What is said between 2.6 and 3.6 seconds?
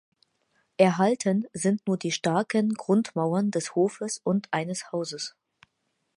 Grundmauern